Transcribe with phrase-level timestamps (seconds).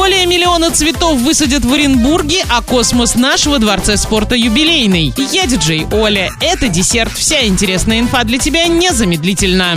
[0.00, 5.12] Более миллиона цветов высадят в Оренбурге, а космос наш во Дворце спорта юбилейный.
[5.30, 6.30] Я диджей Оля.
[6.40, 7.12] Это десерт.
[7.12, 9.74] Вся интересная инфа для тебя незамедлительно.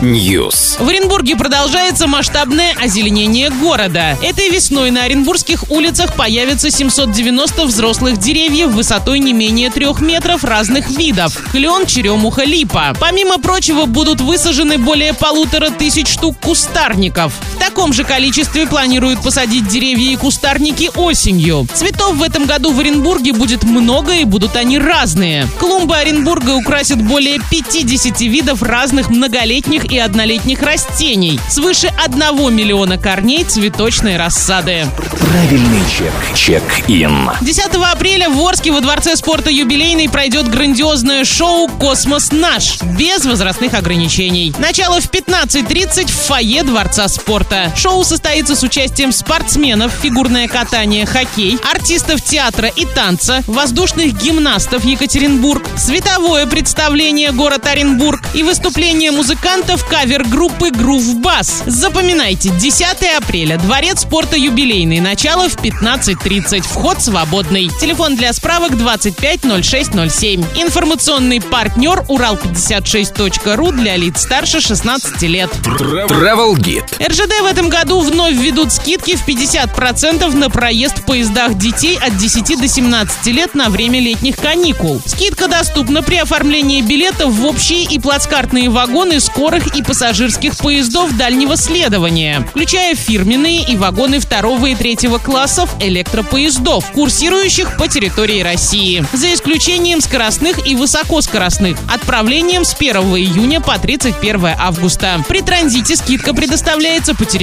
[0.00, 0.82] News.
[0.82, 4.16] В Оренбурге продолжается масштабное озеленение города.
[4.22, 10.88] Этой весной на оренбургских улицах появится 790 взрослых деревьев высотой не менее трех метров разных
[10.88, 11.36] видов.
[11.52, 12.96] Клен, черемуха, липа.
[12.98, 17.34] Помимо прочего, будут высажены более полутора тысяч штук кустарников.
[17.56, 21.68] В таком же количестве планируют посадить деревья и кустарники осенью.
[21.74, 25.46] Цветов в этом году в Оренбурге будет много и будут они разные.
[25.58, 31.38] Клумбы Оренбурга украсят более 50 видов разных многолетних и однолетних растений.
[31.50, 32.20] Свыше 1
[32.54, 34.86] миллиона корней цветочной рассады.
[35.20, 36.14] Правильный чек.
[36.34, 37.30] Чек-ин.
[37.42, 43.74] 10 апреля в Орске во Дворце спорта «Юбилейный» пройдет грандиозное шоу «Космос наш» без возрастных
[43.74, 44.54] ограничений.
[44.58, 47.65] Начало в 15.30 в фойе Дворца спорта.
[47.74, 55.62] Шоу состоится с участием спортсменов, фигурное катание, хоккей, артистов театра и танца, воздушных гимнастов Екатеринбург,
[55.76, 61.62] световое представление город Оренбург и выступление музыкантов кавер-группы Groove Bass.
[61.66, 62.86] Запоминайте, 10
[63.18, 67.68] апреля, Дворец спорта «Юбилейный», начало в 15.30, вход свободный.
[67.80, 70.44] Телефон для справок 250607.
[70.56, 75.50] Информационный партнер Урал56.ру для лиц старше 16 лет.
[75.62, 77.06] Travel Guide.
[77.06, 82.18] РЖД в этом году вновь введут скидки в 50% на проезд в поездах детей от
[82.18, 85.00] 10 до 17 лет на время летних каникул.
[85.06, 91.56] Скидка доступна при оформлении билетов в общие и плацкартные вагоны скорых и пассажирских поездов дальнего
[91.56, 99.32] следования, включая фирменные и вагоны второго и третьего классов электропоездов, курсирующих по территории России, за
[99.32, 105.24] исключением скоростных и высокоскоростных, отправлением с 1 июня по 31 августа.
[105.26, 107.24] При транзите скидка предоставляется по